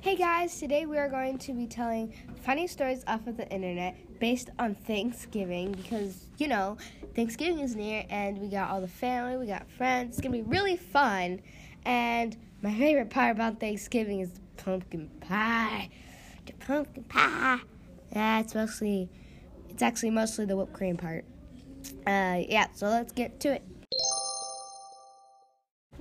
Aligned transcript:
Hey 0.00 0.14
guys, 0.14 0.60
today 0.60 0.86
we 0.86 0.96
are 0.96 1.08
going 1.08 1.38
to 1.38 1.52
be 1.52 1.66
telling 1.66 2.14
funny 2.42 2.68
stories 2.68 3.02
off 3.08 3.26
of 3.26 3.36
the 3.36 3.50
internet 3.50 3.96
based 4.20 4.48
on 4.56 4.76
Thanksgiving 4.76 5.72
because, 5.72 6.26
you 6.38 6.46
know, 6.46 6.78
Thanksgiving 7.16 7.58
is 7.58 7.74
near 7.74 8.04
and 8.08 8.38
we 8.38 8.46
got 8.46 8.70
all 8.70 8.80
the 8.80 8.86
family, 8.86 9.36
we 9.36 9.46
got 9.46 9.68
friends. 9.68 10.16
It's 10.16 10.22
to 10.22 10.30
be 10.30 10.42
really 10.42 10.76
fun. 10.76 11.40
And 11.84 12.36
my 12.62 12.72
favorite 12.74 13.10
part 13.10 13.32
about 13.32 13.58
Thanksgiving 13.58 14.20
is 14.20 14.30
the 14.30 14.40
pumpkin 14.56 15.10
pie. 15.20 15.90
The 16.46 16.52
pumpkin 16.64 17.02
pie. 17.02 17.58
Yeah, 18.12 18.38
it's 18.38 18.54
mostly, 18.54 19.10
it's 19.68 19.82
actually 19.82 20.10
mostly 20.10 20.44
the 20.44 20.56
whipped 20.56 20.74
cream 20.74 20.96
part. 20.96 21.24
Uh, 22.06 22.44
yeah, 22.48 22.68
so 22.72 22.86
let's 22.86 23.12
get 23.12 23.40
to 23.40 23.54
it. 23.54 23.64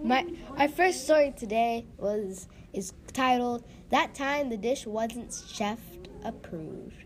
My 0.04 0.28
our 0.58 0.68
first 0.68 1.06
story 1.06 1.34
today 1.36 1.88
was 1.98 2.48
is 2.72 2.94
titled 3.18 3.64
"That 3.90 4.14
Time 4.14 4.48
the 4.48 4.58
Dish 4.58 4.86
Wasn't 4.86 5.34
Chef 5.50 5.80
Approved." 6.24 7.06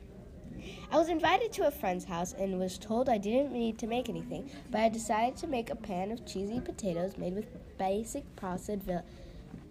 I 0.91 0.97
was 0.97 1.07
invited 1.07 1.53
to 1.53 1.67
a 1.67 1.71
friend's 1.71 2.03
house 2.03 2.33
and 2.33 2.59
was 2.59 2.77
told 2.77 3.07
I 3.07 3.17
didn't 3.17 3.53
need 3.53 3.79
to 3.79 3.87
make 3.87 4.09
anything, 4.09 4.51
but 4.69 4.81
I 4.81 4.89
decided 4.89 5.37
to 5.37 5.47
make 5.47 5.69
a 5.69 5.75
pan 5.77 6.11
of 6.11 6.25
cheesy 6.25 6.59
potatoes 6.59 7.17
made 7.17 7.33
with 7.33 7.77
basic 7.77 8.25
processed, 8.35 8.81
vel- 8.81 9.05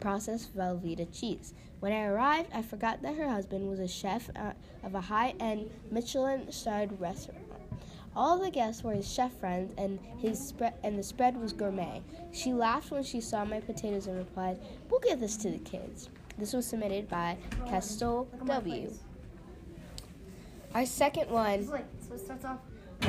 processed 0.00 0.56
Velveeta 0.56 1.12
cheese. 1.12 1.52
When 1.80 1.92
I 1.92 2.04
arrived, 2.04 2.48
I 2.54 2.62
forgot 2.62 3.02
that 3.02 3.16
her 3.16 3.28
husband 3.28 3.68
was 3.68 3.78
a 3.78 3.86
chef 3.86 4.30
uh, 4.34 4.52
of 4.82 4.94
a 4.94 5.00
high-end 5.02 5.70
Michelin-starred 5.90 6.98
restaurant. 6.98 7.44
All 8.16 8.38
the 8.38 8.50
guests 8.50 8.82
were 8.82 8.94
his 8.94 9.12
chef 9.12 9.34
friends, 9.34 9.74
and 9.76 9.98
his 10.18 10.38
spread 10.38 10.72
and 10.82 10.98
the 10.98 11.02
spread 11.02 11.36
was 11.36 11.52
gourmet. 11.52 12.00
She 12.32 12.54
laughed 12.54 12.90
when 12.90 13.02
she 13.02 13.20
saw 13.20 13.44
my 13.44 13.60
potatoes 13.60 14.06
and 14.06 14.16
replied, 14.16 14.58
"We'll 14.88 15.00
give 15.00 15.20
this 15.20 15.36
to 15.36 15.50
the 15.50 15.58
kids." 15.58 16.08
This 16.38 16.52
was 16.52 16.66
submitted 16.66 17.08
by 17.08 17.36
Castle 17.68 18.28
W. 18.46 18.90
Our 20.74 20.86
second 20.86 21.30
one, 21.30 21.68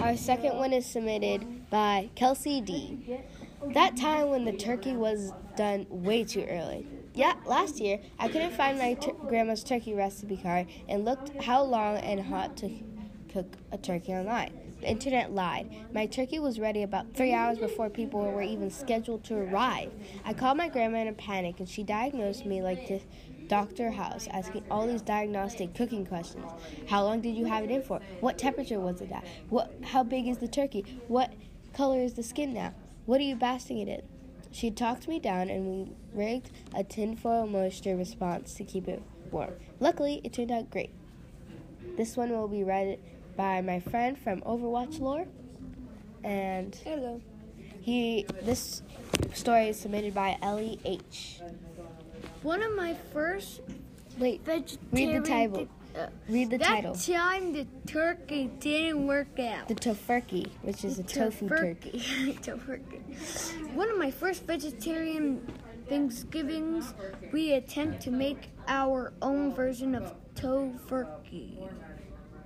our 0.01 0.17
second 0.17 0.57
one 0.57 0.73
is 0.73 0.85
submitted 0.85 1.69
by 1.69 2.09
Kelsey 2.15 2.59
D. 2.61 3.19
That 3.73 3.95
time 3.95 4.29
when 4.29 4.45
the 4.45 4.53
turkey 4.53 4.95
was 4.95 5.31
done 5.55 5.85
way 5.89 6.23
too 6.23 6.43
early. 6.49 6.87
Yeah, 7.13 7.33
last 7.45 7.79
year 7.79 7.99
I 8.17 8.27
couldn't 8.29 8.53
find 8.53 8.79
my 8.79 8.95
tur- 8.95 9.13
grandma's 9.27 9.63
turkey 9.63 9.93
recipe 9.93 10.37
card 10.37 10.67
and 10.89 11.05
looked 11.05 11.43
how 11.43 11.61
long 11.63 11.97
and 11.97 12.19
hot 12.21 12.57
to 12.57 12.69
cook 13.31 13.57
a 13.71 13.77
turkey 13.77 14.13
online. 14.13 14.70
The 14.81 14.89
internet 14.89 15.31
lied. 15.31 15.69
My 15.93 16.07
turkey 16.07 16.39
was 16.39 16.59
ready 16.59 16.81
about 16.81 17.13
three 17.13 17.33
hours 17.33 17.59
before 17.59 17.89
people 17.89 18.19
were 18.19 18.41
even 18.41 18.71
scheduled 18.71 19.23
to 19.25 19.35
arrive. 19.35 19.91
I 20.25 20.33
called 20.33 20.57
my 20.57 20.69
grandma 20.69 20.99
in 20.99 21.07
a 21.07 21.13
panic 21.13 21.59
and 21.59 21.69
she 21.69 21.83
diagnosed 21.83 22.47
me 22.47 22.63
like 22.63 22.87
this 22.87 23.03
Dr. 23.47 23.91
House, 23.91 24.27
asking 24.31 24.63
all 24.71 24.87
these 24.87 25.01
diagnostic 25.03 25.75
cooking 25.75 26.05
questions. 26.05 26.45
How 26.87 27.03
long 27.03 27.21
did 27.21 27.35
you 27.35 27.45
have 27.45 27.63
it 27.63 27.69
in 27.69 27.83
for? 27.83 27.99
What 28.21 28.39
temperature 28.39 28.79
was 28.79 29.01
it 29.01 29.11
at? 29.11 29.23
What 29.49 29.71
how 29.83 30.03
big 30.03 30.27
is 30.27 30.39
the 30.39 30.47
turkey? 30.47 30.99
What 31.07 31.31
color 31.73 31.99
is 31.99 32.13
the 32.13 32.23
skin 32.23 32.53
now? 32.53 32.73
What 33.05 33.19
are 33.19 33.25
you 33.25 33.35
basting 33.35 33.77
it 33.77 33.87
in? 33.87 34.01
She 34.51 34.71
talked 34.71 35.07
me 35.07 35.19
down 35.19 35.49
and 35.49 35.67
we 35.67 35.91
rigged 36.13 36.49
a 36.73 36.83
tinfoil 36.83 37.45
moisture 37.45 37.95
response 37.95 38.55
to 38.55 38.63
keep 38.63 38.87
it 38.87 39.03
warm. 39.29 39.53
Luckily, 39.79 40.21
it 40.23 40.33
turned 40.33 40.51
out 40.51 40.71
great. 40.71 40.91
This 41.97 42.17
one 42.17 42.31
will 42.31 42.47
be 42.47 42.63
read 42.63 42.99
by 43.35 43.61
my 43.61 43.79
friend 43.79 44.17
from 44.17 44.41
Overwatch 44.41 44.99
Lore. 44.99 45.25
And 46.23 46.75
Hello. 46.83 47.21
he 47.81 48.25
this 48.43 48.83
story 49.33 49.69
is 49.69 49.79
submitted 49.79 50.13
by 50.13 50.37
Ellie 50.41 50.79
H. 50.85 51.39
One 52.43 52.61
of 52.61 52.75
my 52.75 52.95
first 53.13 53.61
Wait, 54.19 54.43
vegetarian. 54.45 55.13
read 55.13 55.23
the 55.23 55.27
title. 55.27 55.67
uh, 55.97 56.07
Read 56.29 56.49
the 56.51 56.57
that 56.57 56.67
title. 56.67 56.95
time 56.95 57.53
the 57.53 57.65
turkey 57.87 58.49
didn't 58.59 59.07
work 59.07 59.39
out. 59.39 59.67
The 59.67 59.75
tofurkey, 59.75 60.49
which 60.61 60.83
is 60.83 60.99
a 60.99 61.03
tofu 61.03 61.47
turkey. 61.49 61.91
Tofurkey. 62.41 63.73
One 63.73 63.89
of 63.89 63.97
my 63.97 64.11
first 64.11 64.43
vegetarian 64.45 65.41
Thanksgivings, 65.87 66.93
we 67.31 67.53
attempt 67.53 68.01
to 68.03 68.11
make 68.11 68.49
our 68.67 69.13
own 69.21 69.53
version 69.53 69.95
of 69.95 70.13
tofurkey. 70.35 71.57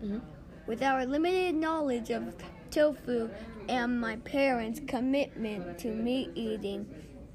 Mhm. 0.03 0.21
With 0.67 0.81
our 0.81 1.05
limited 1.05 1.55
knowledge 1.55 2.09
of 2.09 2.33
tofu 2.71 3.29
and 3.69 3.99
my 3.99 4.15
parents' 4.17 4.81
commitment 4.87 5.77
to 5.79 5.89
meat 5.91 6.31
eating, 6.35 6.87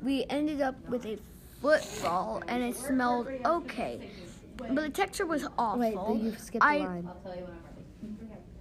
we 0.03 0.25
ended 0.29 0.61
up 0.61 0.77
with 0.89 1.07
a 1.07 1.19
football 1.61 2.43
and 2.49 2.63
it 2.63 2.77
smelled 2.77 3.29
okay. 3.45 4.11
But 4.57 4.75
the 4.75 4.89
texture 4.91 5.27
was 5.27 5.47
awful. 5.59 5.81
Wait, 5.81 6.23
you 6.23 6.35
skipped 6.37 6.65
I- 6.65 6.79
line. 6.79 7.11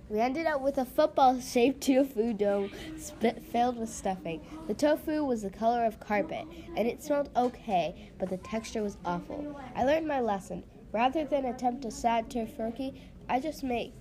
We 0.09 0.19
ended 0.19 0.47
up 0.47 0.61
with 0.61 0.79
a 0.79 0.85
football-shaped 0.85 1.81
tofu 1.81 2.33
dough 2.33 2.69
sp- 2.97 3.37
filled 3.51 3.77
with 3.77 3.89
stuffing. 3.89 4.41
The 4.67 4.73
tofu 4.73 5.23
was 5.23 5.43
the 5.43 5.51
color 5.51 5.85
of 5.85 5.99
carpet, 5.99 6.47
and 6.75 6.87
it 6.87 7.03
smelled 7.03 7.29
okay, 7.35 8.11
but 8.17 8.27
the 8.29 8.37
texture 8.37 8.81
was 8.81 8.97
awful. 9.05 9.59
I 9.75 9.83
learned 9.85 10.07
my 10.07 10.19
lesson. 10.19 10.63
Rather 10.91 11.25
than 11.25 11.45
attempt 11.45 11.85
a 11.85 11.91
sad 11.91 12.27
tofurkey, 12.27 12.99
I 13.29 13.39
just 13.39 13.63
make 13.63 13.93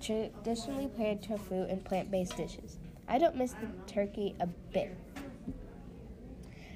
traditionally 0.00 0.88
prepared 0.88 1.22
tofu 1.22 1.62
and 1.64 1.84
plant-based 1.84 2.36
dishes. 2.36 2.78
I 3.08 3.18
don't 3.18 3.36
miss 3.36 3.52
the 3.52 3.68
turkey 3.86 4.34
a 4.40 4.46
bit. 4.46 4.96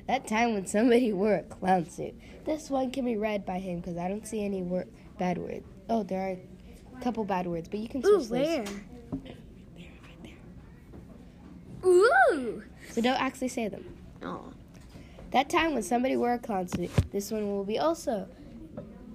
That 0.07 0.27
time 0.27 0.55
when 0.55 0.67
somebody 0.67 1.13
wore 1.13 1.35
a 1.35 1.43
clown 1.43 1.89
suit. 1.89 2.15
This 2.45 2.71
one 2.71 2.91
can 2.91 3.05
be 3.05 3.17
read 3.17 3.45
by 3.45 3.59
him 3.59 3.81
because 3.81 3.97
I 3.97 4.09
don't 4.09 4.27
see 4.27 4.45
any 4.45 4.63
wor- 4.63 4.87
bad 5.19 5.39
words. 5.39 5.67
Oh, 5.89 6.03
there 6.03 6.21
are 6.21 6.37
a 6.99 7.03
couple 7.03 7.25
bad 7.25 7.47
words, 7.47 7.69
but 7.69 7.81
you 7.81 7.89
can 7.89 8.05
Ooh, 8.07 8.23
switch 8.23 8.47
where? 8.47 8.65
those. 8.65 8.75
Ooh. 11.85 12.63
So 12.93 13.01
don't 13.01 13.21
actually 13.21 13.49
say 13.49 13.69
them. 13.69 13.97
Oh. 14.23 14.53
That 15.33 15.51
time 15.51 15.75
when 15.75 15.83
somebody 15.83 16.17
wore 16.17 16.35
a 16.35 16.39
clown 16.39 16.69
suit. 16.69 16.91
This 17.11 17.31
one 17.31 17.47
will 17.49 17.65
be 17.65 17.79
also 17.79 18.29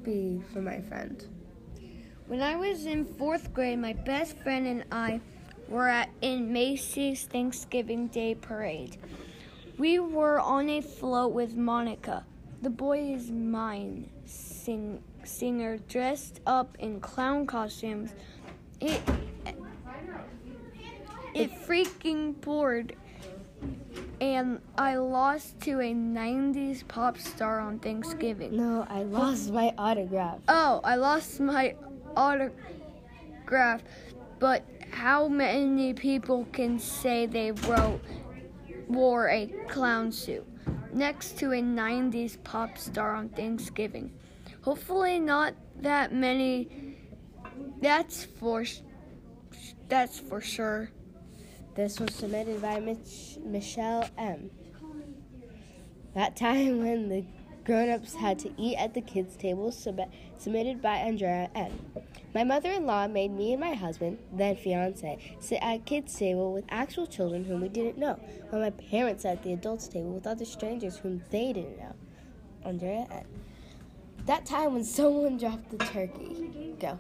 be 0.04 0.42
for 0.54 0.62
my 0.62 0.82
friend. 0.82 1.26
When 2.32 2.42
I 2.42 2.56
was 2.56 2.86
in 2.86 3.04
fourth 3.04 3.54
grade, 3.54 3.80
my 3.80 3.92
best 3.92 4.38
friend 4.38 4.66
and 4.66 4.86
I 4.90 5.20
were 5.68 5.90
at 5.90 6.10
in 6.22 6.54
Macy's 6.54 7.26
Thanksgiving 7.26 8.08
Day 8.08 8.36
parade. 8.36 8.96
We 9.78 10.00
were 10.00 10.40
on 10.40 10.70
a 10.70 10.80
float 10.80 11.34
with 11.34 11.58
Monica, 11.58 12.24
the 12.62 12.70
boy 12.70 13.00
is 13.16 13.30
mine 13.32 14.10
sing, 14.24 15.04
singer, 15.26 15.80
dressed 15.90 16.40
up 16.48 16.78
in 16.80 17.02
clown 17.02 17.48
costumes. 17.48 18.14
It 18.80 19.02
it 21.34 21.52
freaking 21.68 22.40
poured, 22.40 22.96
and 24.22 24.62
I 24.78 24.96
lost 24.96 25.60
to 25.64 25.82
a 25.82 25.94
'90s 25.94 26.88
pop 26.88 27.18
star 27.18 27.60
on 27.60 27.80
Thanksgiving. 27.80 28.56
No, 28.56 28.88
I 28.90 29.04
lost 29.04 29.52
my 29.52 29.74
autograph. 29.78 30.40
Oh, 30.48 30.80
I 30.86 30.96
lost 30.96 31.42
my 31.42 31.76
autograph, 32.16 33.82
but 34.40 34.64
how 34.92 35.28
many 35.28 35.94
people 35.94 36.46
can 36.52 36.80
say 36.80 37.26
they 37.26 37.52
wrote 37.52 38.02
wore 38.88 39.30
a 39.30 39.48
clown 39.70 40.12
suit 40.12 40.46
next 40.94 41.38
to 41.38 41.52
a 41.54 41.62
90s 41.62 42.38
pop 42.44 42.78
star 42.78 43.16
on 43.16 43.30
Thanksgiving? 43.30 44.12
Hopefully 44.64 45.20
not 45.20 45.54
that 45.82 46.14
many. 46.14 46.98
That's 47.82 48.26
for 48.26 48.64
that's 49.88 50.20
for 50.20 50.40
sure. 50.42 50.92
This 51.76 52.00
was 52.00 52.14
submitted 52.14 52.62
by 52.62 52.80
Mich- 52.80 53.38
Michelle 53.44 54.10
M. 54.18 54.52
That 56.14 56.36
time 56.36 56.80
when 56.80 57.10
the 57.10 57.26
grown-ups 57.72 58.16
had 58.16 58.38
to 58.38 58.52
eat 58.58 58.76
at 58.76 58.94
the 58.94 59.00
kids' 59.00 59.38
table, 59.38 59.72
sub- 59.72 60.12
submitted 60.38 60.82
by 60.82 60.98
Andrea 60.98 61.50
N. 61.56 61.72
My 62.36 62.44
mother-in-law 62.44 63.08
made 63.08 63.32
me 63.32 63.54
and 63.54 63.62
my 63.62 63.76
husband, 63.76 64.18
then 64.34 64.58
fiance, 64.58 65.38
sit 65.40 65.60
at 65.62 65.86
kids' 65.86 66.14
table 66.18 66.52
with 66.52 66.66
actual 66.68 67.08
children 67.08 67.46
whom 67.46 67.62
we 67.62 67.70
didn't 67.70 67.98
know, 67.98 68.20
while 68.50 68.62
my 68.62 68.72
parents 68.72 69.24
sat 69.24 69.38
at 69.38 69.44
the 69.44 69.54
adults' 69.54 69.88
table 69.88 70.12
with 70.12 70.28
other 70.28 70.44
strangers 70.44 70.98
whom 70.98 71.24
they 71.30 71.54
didn't 71.54 71.78
know. 71.78 71.96
Andrea 72.66 73.08
N. 73.10 73.26
That 74.26 74.46
time 74.46 74.74
when 74.74 74.84
someone 74.84 75.38
dropped 75.38 75.70
the 75.70 75.78
turkey. 75.78 76.76
Go. 76.78 77.00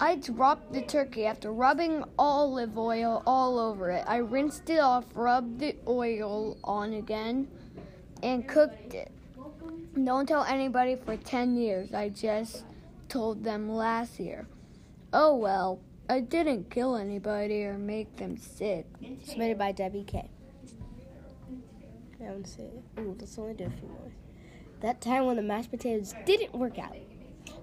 I 0.00 0.16
dropped 0.16 0.72
the 0.72 0.82
turkey 0.82 1.24
after 1.24 1.52
rubbing 1.52 2.02
olive 2.18 2.76
oil 2.76 3.22
all 3.28 3.60
over 3.60 3.92
it. 3.92 4.04
I 4.08 4.16
rinsed 4.16 4.68
it 4.70 4.80
off, 4.80 5.04
rubbed 5.14 5.60
the 5.60 5.76
oil 5.86 6.58
on 6.64 6.94
again, 6.94 7.46
and 8.24 8.48
cooked 8.48 8.92
it. 8.92 9.12
Don't 10.02 10.26
tell 10.26 10.42
anybody 10.42 10.96
for 10.96 11.16
10 11.16 11.56
years. 11.56 11.94
I 11.94 12.08
just 12.08 12.64
told 13.08 13.44
them 13.44 13.70
last 13.72 14.18
year. 14.18 14.46
Oh 15.12 15.36
well, 15.36 15.78
I 16.08 16.20
didn't 16.20 16.68
kill 16.70 16.96
anybody 16.96 17.64
or 17.64 17.78
make 17.78 18.16
them 18.16 18.36
sick. 18.36 18.86
Submitted 19.24 19.56
by 19.56 19.70
Debbie 19.70 20.04
K. 20.04 20.28
want 22.18 22.44
to 22.44 22.50
say, 22.50 22.70
ooh, 22.98 23.16
let's 23.18 23.38
only 23.38 23.54
do 23.54 23.64
a 23.64 23.70
few 23.70 23.88
more. 23.88 24.12
That 24.80 25.00
time 25.00 25.26
when 25.26 25.36
the 25.36 25.42
mashed 25.42 25.70
potatoes 25.70 26.14
didn't 26.26 26.54
work 26.54 26.78
out. 26.78 26.96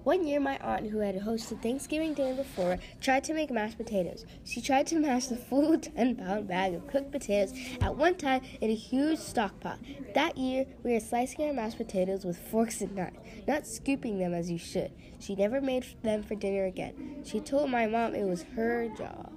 One 0.04 0.26
year, 0.26 0.40
my 0.40 0.58
aunt, 0.58 0.88
who 0.88 0.98
had 0.98 1.14
hosted 1.20 1.62
Thanksgiving 1.62 2.14
dinner 2.14 2.34
before, 2.34 2.78
tried 3.00 3.22
to 3.24 3.34
make 3.34 3.50
mashed 3.52 3.76
potatoes. 3.76 4.26
She 4.44 4.60
tried 4.60 4.86
to 4.88 4.98
mash 4.98 5.26
the 5.26 5.36
full 5.36 5.78
10 5.78 6.16
pound 6.16 6.48
bag 6.48 6.74
of 6.74 6.86
cooked 6.88 7.12
potatoes 7.12 7.52
at 7.80 7.96
one 7.96 8.16
time 8.16 8.42
in 8.60 8.70
a 8.70 8.74
huge 8.74 9.18
stock 9.20 9.60
pot. 9.60 9.78
That 10.14 10.36
year, 10.36 10.66
we 10.82 10.92
were 10.92 11.00
slicing 11.00 11.44
our 11.46 11.52
mashed 11.52 11.76
potatoes 11.76 12.24
with 12.24 12.36
forks 12.36 12.80
and 12.80 12.96
knives, 12.96 13.16
not 13.46 13.66
scooping 13.66 14.18
them 14.18 14.34
as 14.34 14.50
you 14.50 14.58
should. 14.58 14.90
She 15.20 15.36
never 15.36 15.60
made 15.60 15.86
them 16.02 16.24
for 16.24 16.34
dinner 16.34 16.64
again. 16.64 17.22
She 17.24 17.38
told 17.38 17.70
my 17.70 17.86
mom 17.86 18.14
it 18.14 18.24
was 18.24 18.42
her 18.56 18.88
job. 18.98 19.32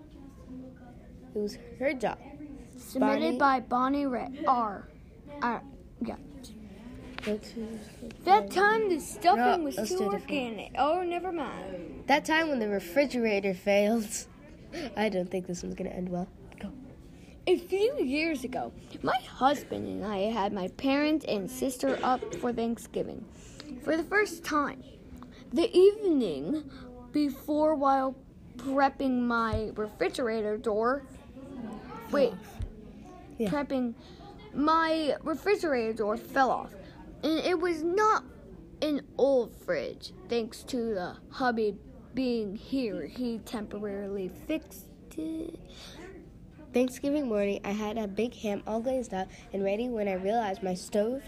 It 1.35 1.39
was 1.39 1.57
her 1.77 1.93
job. 1.93 2.17
Submitted 2.77 3.37
Bonnie- 3.37 3.37
by 3.37 3.59
Bonnie 3.59 4.05
R. 4.47 4.87
R. 5.41 5.63
Yeah. 6.01 6.15
To- 7.25 7.41
That 8.23 8.51
time 8.51 8.89
the 8.89 8.99
stuffing 8.99 9.37
No, 9.37 9.57
was 9.65 9.77
let's 9.77 9.89
too 9.89 9.97
do 9.97 10.03
different 10.11 10.23
organic. 10.23 10.71
Oh, 10.77 11.01
never 11.03 11.31
mind. 11.31 12.03
That 12.07 12.23
time 12.25 12.49
when 12.49 12.59
the 12.59 12.69
refrigerator 12.69 13.53
failed. 13.55 14.07
I 14.97 15.09
don't 15.09 15.29
think 15.29 15.47
this 15.47 15.63
one's 15.63 15.75
gonna 15.75 15.89
end 15.89 16.09
well. 16.09 16.27
Go. 16.59 16.71
A 17.47 17.57
few 17.57 17.95
years 17.99 18.43
ago, 18.43 18.71
my 19.01 19.17
husband 19.27 19.87
and 19.87 20.05
I 20.05 20.17
had 20.31 20.53
my 20.53 20.67
parents 20.69 21.25
and 21.27 21.49
sister 21.49 21.97
up 22.03 22.35
for 22.35 22.53
Thanksgiving 22.53 23.25
for 23.83 23.97
the 23.97 24.03
first 24.03 24.43
time. 24.43 24.83
The 25.51 25.75
evening 25.75 26.69
before, 27.11 27.73
while 27.75 28.15
prepping 28.57 29.21
my 29.21 29.71
refrigerator 29.75 30.57
door, 30.57 31.03
wait, 32.11 32.33
Yeah. 33.37 33.49
prepping 33.49 33.93
my 34.53 35.15
refrigerator 35.23 35.93
door 35.93 36.17
fell 36.17 36.49
off, 36.51 36.73
and 37.23 37.39
it 37.39 37.59
was 37.59 37.83
not 37.83 38.23
an 38.81 39.01
old 39.17 39.55
fridge. 39.65 40.11
Thanks 40.29 40.63
to 40.63 40.93
the 40.93 41.17
hubby 41.29 41.75
being 42.13 42.55
here, 42.55 43.05
he 43.05 43.39
temporarily 43.39 44.29
fixed 44.47 44.87
it. 45.17 45.59
Thanksgiving 46.73 47.27
morning, 47.27 47.61
I 47.63 47.71
had 47.71 47.97
a 47.97 48.07
big 48.07 48.33
ham 48.33 48.61
all 48.67 48.81
glazed 48.81 49.13
up 49.13 49.29
and 49.53 49.63
ready 49.63 49.87
when 49.87 50.07
I 50.07 50.13
realized 50.13 50.61
my 50.61 50.73
stove 50.73 51.23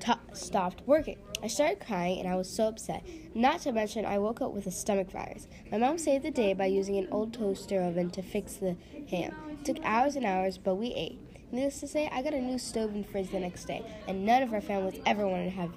to- 0.00 0.18
stopped 0.32 0.82
working. 0.86 1.18
I 1.42 1.48
started 1.48 1.80
crying 1.80 2.18
and 2.18 2.28
I 2.28 2.36
was 2.36 2.48
so 2.48 2.68
upset. 2.68 3.04
Not 3.34 3.60
to 3.60 3.72
mention, 3.72 4.04
I 4.04 4.18
woke 4.18 4.40
up 4.40 4.52
with 4.52 4.66
a 4.66 4.70
stomach 4.70 5.10
virus. 5.10 5.48
My 5.70 5.78
mom 5.78 5.98
saved 5.98 6.24
the 6.24 6.30
day 6.30 6.54
by 6.54 6.66
using 6.66 6.96
an 6.96 7.08
old 7.10 7.32
toaster 7.32 7.80
oven 7.82 8.10
to 8.10 8.22
fix 8.22 8.54
the 8.54 8.76
ham. 9.10 9.34
It 9.50 9.64
took 9.64 9.84
hours 9.84 10.16
and 10.16 10.24
hours, 10.24 10.58
but 10.58 10.76
we 10.76 10.92
ate. 10.94 11.18
Needless 11.52 11.80
to 11.80 11.88
say, 11.88 12.08
I 12.12 12.22
got 12.22 12.32
a 12.32 12.40
new 12.40 12.58
stove 12.58 12.94
and 12.94 13.04
fridge 13.04 13.30
the 13.30 13.40
next 13.40 13.64
day, 13.64 13.84
and 14.06 14.24
none 14.24 14.42
of 14.42 14.52
our 14.52 14.60
families 14.60 15.00
ever 15.04 15.26
wanted 15.26 15.44
to 15.46 15.50
have 15.50 15.70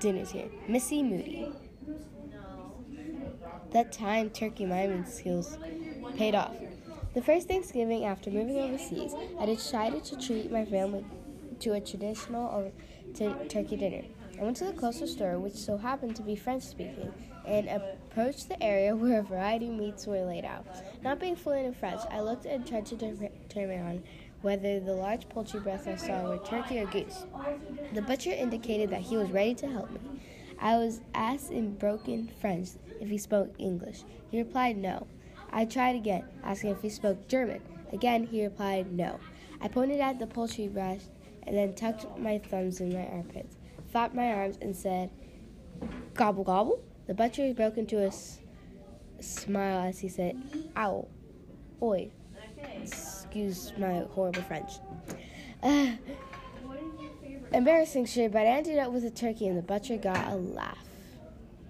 dinners 0.00 0.30
here. 0.30 0.48
Missy 0.68 1.02
Moody. 1.02 1.52
That 3.70 3.92
time 3.92 4.30
turkey 4.30 4.64
miming 4.64 5.04
skills 5.06 5.56
paid 6.16 6.34
off. 6.34 6.56
The 7.14 7.22
first 7.22 7.48
Thanksgiving 7.48 8.04
after 8.04 8.30
moving 8.30 8.58
overseas, 8.58 9.14
I 9.38 9.46
decided 9.46 10.04
to 10.04 10.18
treat 10.18 10.50
my 10.50 10.64
family 10.64 11.04
to 11.60 11.72
a 11.72 11.80
traditional 11.80 12.72
uh, 12.72 13.14
t- 13.14 13.48
turkey 13.48 13.76
dinner. 13.76 14.02
I 14.38 14.42
went 14.42 14.56
to 14.58 14.64
the 14.64 14.72
closest 14.72 15.14
store, 15.14 15.38
which 15.38 15.54
so 15.54 15.78
happened 15.78 16.14
to 16.16 16.22
be 16.22 16.36
French 16.36 16.62
speaking, 16.62 17.12
and 17.46 17.68
approached 17.68 18.48
the 18.48 18.62
area 18.62 18.94
where 18.96 19.20
a 19.20 19.22
variety 19.22 19.68
of 19.68 19.74
meats 19.74 20.06
were 20.06 20.24
laid 20.24 20.44
out. 20.44 20.66
Not 21.02 21.20
being 21.20 21.36
fluent 21.36 21.66
in 21.66 21.74
French, 21.74 22.00
I 22.10 22.20
looked 22.20 22.44
and 22.44 22.66
tried 22.66 22.86
to 22.86 22.96
deter- 22.96 23.30
determine 23.48 24.04
whether 24.42 24.80
the 24.80 24.92
large 24.92 25.28
poultry 25.28 25.60
breasts 25.60 25.86
I 25.86 25.96
saw 25.96 26.28
were 26.28 26.38
turkey 26.38 26.78
or 26.78 26.86
goose. 26.86 27.26
The 27.94 28.02
butcher 28.02 28.30
indicated 28.32 28.90
that 28.90 29.00
he 29.02 29.16
was 29.16 29.30
ready 29.30 29.54
to 29.56 29.66
help 29.68 29.90
me. 29.90 30.00
I 30.58 30.76
was 30.76 31.00
asked 31.14 31.50
in 31.50 31.74
broken 31.74 32.30
French 32.40 32.70
if 33.00 33.08
he 33.08 33.18
spoke 33.18 33.54
English. 33.58 34.02
He 34.30 34.38
replied 34.38 34.76
no. 34.76 35.06
I 35.52 35.64
tried 35.64 35.96
again, 35.96 36.24
asking 36.42 36.70
if 36.70 36.82
he 36.82 36.88
spoke 36.88 37.28
German. 37.28 37.60
Again, 37.92 38.26
he 38.26 38.42
replied 38.44 38.92
no. 38.92 39.18
I 39.60 39.68
pointed 39.68 40.00
at 40.00 40.18
the 40.18 40.26
poultry 40.26 40.68
breast 40.68 41.10
and 41.46 41.56
then 41.56 41.74
tucked 41.74 42.18
my 42.18 42.38
thumbs 42.38 42.80
in 42.80 42.92
my 42.92 43.06
armpits, 43.06 43.56
flapped 43.90 44.14
my 44.14 44.32
arms, 44.32 44.58
and 44.60 44.74
said, 44.74 45.10
Gobble 46.14 46.44
gobble. 46.44 46.82
The 47.06 47.14
butcher 47.14 47.52
broke 47.54 47.76
into 47.78 47.98
a 48.02 48.06
s- 48.06 48.40
smile 49.20 49.86
as 49.86 50.00
he 50.00 50.08
said, 50.08 50.36
Ow, 50.76 51.06
oi. 51.82 52.10
Excuse 53.36 53.74
my 53.76 53.98
horrible 54.12 54.40
French. 54.42 54.78
Uh, 55.62 55.90
embarrassing, 57.52 58.06
sure, 58.06 58.30
but 58.30 58.46
I 58.46 58.46
ended 58.46 58.78
up 58.78 58.92
with 58.92 59.04
a 59.04 59.10
turkey 59.10 59.46
and 59.46 59.58
the 59.58 59.62
butcher 59.62 59.98
got 59.98 60.32
a 60.32 60.36
laugh. 60.36 60.78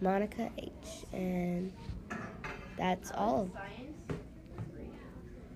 Monica 0.00 0.48
H. 0.58 0.70
And 1.12 1.72
that's 2.78 3.10
all. 3.10 3.50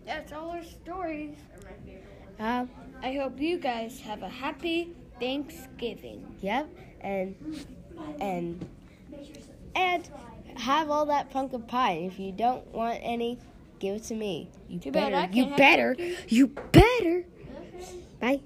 That's 0.05 0.33
all 0.33 0.51
our 0.51 0.65
stories. 0.65 1.37
Um, 2.41 2.69
I 3.03 3.13
hope 3.13 3.39
you 3.39 3.59
guys 3.59 4.01
have 4.01 4.25
a 4.25 4.29
happy 4.29 4.93
Thanksgiving. 5.21 6.27
yep, 6.41 6.69
and 7.03 7.37
and 8.21 8.69
and 9.77 10.11
have 10.57 10.91
all 10.91 11.07
that 11.07 11.31
pumpkin 11.31 11.63
pie. 11.63 12.09
If 12.11 12.19
you 12.19 12.33
don't 12.33 12.67
want 12.73 12.99
any, 13.01 13.39
give 13.81 13.97
it 13.97 14.05
to 14.05 14.15
me. 14.15 14.49
You 14.69 14.79
Too 14.79 14.93
better. 14.93 15.29
You 15.33 15.47
better. 15.57 15.97
You 16.29 16.47
better. 16.47 17.25
Bye. 18.21 18.41